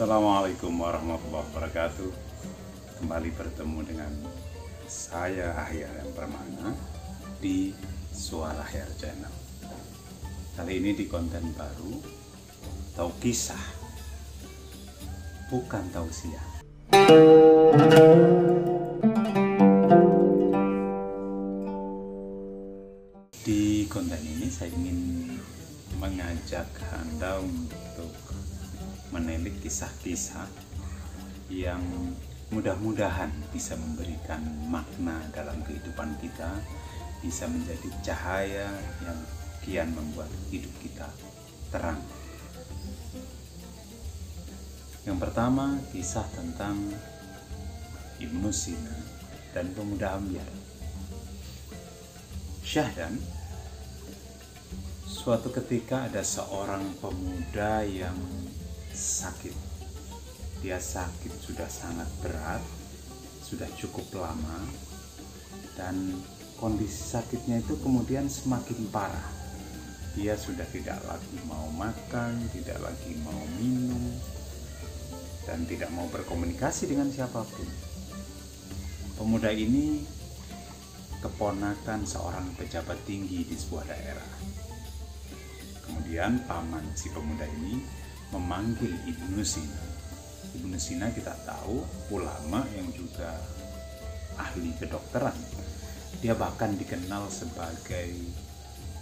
[0.00, 2.08] Assalamualaikum warahmatullahi wabarakatuh.
[3.04, 4.08] Kembali bertemu dengan
[4.88, 6.72] saya Ahyar yang Permana
[7.36, 7.76] di
[8.08, 9.28] Suara Ahyar Channel.
[10.56, 12.00] Kali ini di konten baru
[12.96, 13.60] Tahu kisah.
[15.52, 16.48] Bukan tausiah
[23.44, 25.28] Di konten ini saya ingin
[26.00, 28.16] mengajak Anda untuk
[29.10, 30.46] menilik kisah-kisah
[31.50, 31.82] yang
[32.50, 36.50] mudah-mudahan bisa memberikan makna dalam kehidupan kita,
[37.22, 38.70] bisa menjadi cahaya
[39.02, 39.18] yang
[39.62, 41.06] kian membuat hidup kita
[41.70, 41.98] terang.
[45.06, 46.76] Yang pertama, kisah tentang
[48.20, 48.94] Ibnu Sina
[49.56, 50.46] dan pemuda Ambiar.
[52.60, 53.18] Syahdan
[55.08, 58.14] suatu ketika ada seorang pemuda yang
[58.94, 59.54] sakit.
[60.60, 62.60] Dia sakit sudah sangat berat,
[63.40, 64.60] sudah cukup lama,
[65.78, 66.20] dan
[66.60, 69.28] kondisi sakitnya itu kemudian semakin parah.
[70.18, 74.20] Dia sudah tidak lagi mau makan, tidak lagi mau minum,
[75.48, 77.68] dan tidak mau berkomunikasi dengan siapa pun.
[79.16, 80.04] Pemuda ini
[81.20, 84.30] keponakan seorang pejabat tinggi di sebuah daerah.
[85.84, 87.80] Kemudian paman si pemuda ini
[88.30, 89.82] memanggil Ibnu Sina.
[90.54, 91.82] Ibnu Sina kita tahu
[92.14, 93.38] ulama yang juga
[94.38, 95.34] ahli kedokteran.
[96.22, 98.14] Dia bahkan dikenal sebagai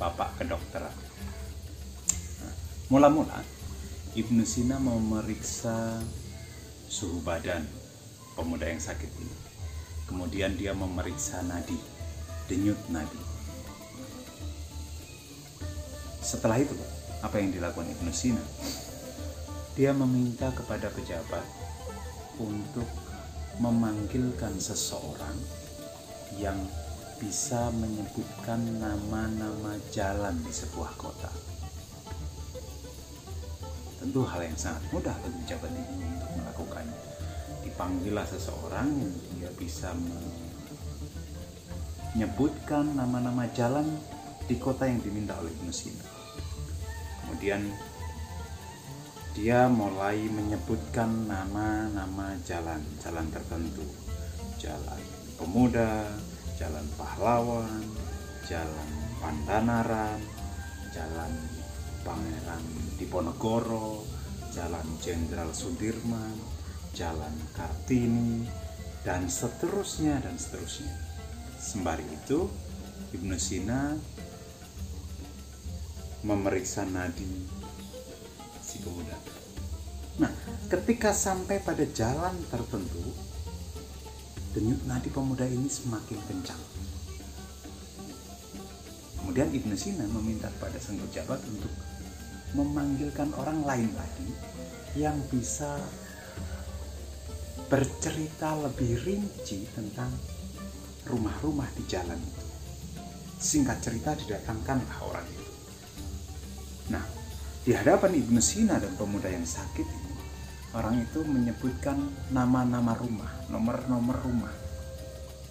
[0.00, 0.94] bapak kedokteran.
[2.40, 2.54] Nah,
[2.88, 3.40] mula-mula
[4.16, 6.00] Ibnu Sina memeriksa
[6.90, 7.62] suhu badan
[8.34, 9.36] pemuda yang sakit ini.
[10.08, 11.78] Kemudian dia memeriksa nadi,
[12.50, 13.22] denyut nadi.
[16.18, 16.74] Setelah itu,
[17.22, 18.42] apa yang dilakukan Ibnu Sina?
[19.80, 21.40] Dia meminta kepada pejabat
[22.36, 22.84] untuk
[23.64, 25.32] memanggilkan seseorang
[26.36, 26.60] yang
[27.16, 31.32] bisa menyebutkan nama-nama jalan di sebuah kota.
[34.04, 37.00] Tentu hal yang sangat mudah bagi pejabat ini untuk melakukannya.
[37.64, 39.96] Dipanggillah seseorang yang dia bisa
[42.12, 43.88] menyebutkan nama-nama jalan
[44.44, 46.04] di kota yang diminta oleh Ibnu Sina.
[47.24, 47.89] Kemudian
[49.40, 53.88] dia mulai menyebutkan nama-nama jalan, jalan tertentu.
[54.60, 55.00] Jalan
[55.40, 56.12] Pemuda,
[56.60, 57.80] Jalan Pahlawan,
[58.44, 60.20] Jalan Pandanaran,
[60.92, 61.32] Jalan
[62.04, 62.64] Pangeran
[63.00, 64.04] Diponegoro,
[64.52, 66.36] Jalan Jenderal Sudirman,
[66.92, 68.44] Jalan Kartini,
[69.08, 70.92] dan seterusnya dan seterusnya.
[71.56, 72.44] Sembari itu,
[73.16, 73.96] Ibnu Sina
[76.28, 77.59] memeriksa nadi
[78.80, 79.16] pemuda.
[80.20, 80.32] Nah,
[80.68, 83.04] ketika sampai pada jalan tertentu,
[84.52, 86.62] denyut nadi pemuda ini semakin kencang.
[89.20, 91.70] Kemudian Ibnu Sina meminta kepada sang pejabat untuk
[92.58, 94.28] memanggilkan orang lain lagi
[94.98, 95.78] yang bisa
[97.70, 100.10] bercerita lebih rinci tentang
[101.06, 102.46] rumah-rumah di jalan itu.
[103.38, 105.52] Singkat cerita didatangkanlah orang itu.
[106.90, 107.19] Nah,
[107.60, 110.14] di hadapan Ibnu Sina dan pemuda yang sakit ini,
[110.72, 112.00] orang itu menyebutkan
[112.32, 114.54] nama-nama rumah, nomor-nomor rumah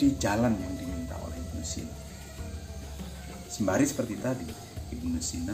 [0.00, 1.92] di jalan yang diminta oleh Ibnu Sina.
[3.52, 4.48] Sembari seperti tadi,
[4.96, 5.52] Ibnu Sina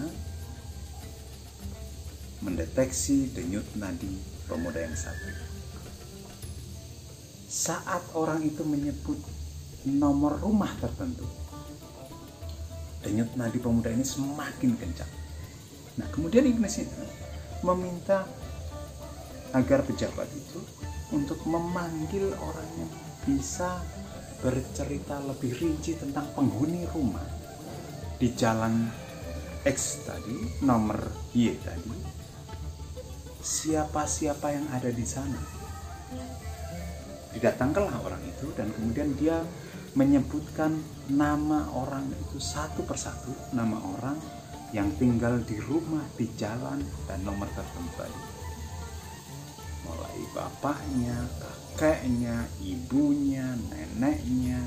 [2.46, 4.14] mendeteksi denyut nadi
[4.46, 5.34] pemuda yang sakit.
[7.50, 9.18] Saat orang itu menyebut
[9.82, 11.26] nomor rumah tertentu,
[13.02, 15.25] denyut nadi pemuda ini semakin kencang.
[15.96, 17.04] Nah, kemudian Ibnu Sina
[17.64, 18.28] meminta
[19.56, 20.60] agar pejabat itu
[21.16, 22.92] untuk memanggil orang yang
[23.24, 23.80] bisa
[24.44, 27.24] bercerita lebih rinci tentang penghuni rumah
[28.20, 28.92] di jalan
[29.64, 31.00] X tadi, nomor
[31.34, 31.90] Y tadi,
[33.42, 35.40] siapa-siapa yang ada di sana.
[37.34, 39.42] Didatangkanlah orang itu dan kemudian dia
[39.96, 40.76] menyebutkan
[41.08, 44.16] nama orang itu satu persatu, nama orang
[44.74, 48.06] yang tinggal di rumah, di jalan, dan nomor tertentu.
[49.86, 54.58] Mulai bapaknya, kakeknya, ibunya, neneknya,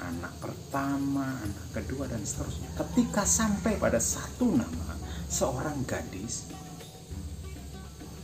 [0.00, 2.72] anak pertama, anak kedua, dan seterusnya.
[2.80, 4.96] Ketika sampai pada satu nama,
[5.28, 6.48] seorang gadis,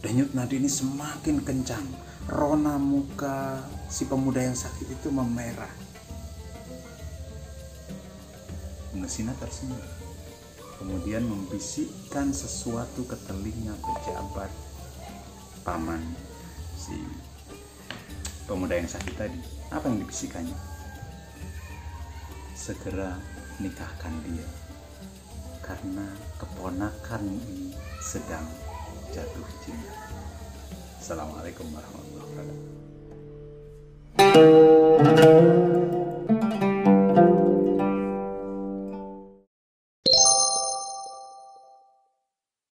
[0.00, 1.86] denyut nadi ini semakin kencang.
[2.26, 5.70] Rona muka si pemuda yang sakit itu memerah.
[8.96, 10.05] Mesina tersenyum
[10.76, 14.52] kemudian membisikkan sesuatu ke telinga pejabat
[15.64, 16.00] paman
[16.76, 16.94] si
[18.46, 19.40] pemuda yang sakit tadi.
[19.74, 20.54] Apa yang dibisikannya?
[22.54, 23.18] Segera
[23.58, 24.46] nikahkan dia.
[25.64, 26.06] Karena
[26.38, 28.46] keponakan ini sedang
[29.10, 29.94] jatuh cinta.
[31.02, 32.26] Assalamualaikum warahmatullahi
[34.14, 34.75] wabarakatuh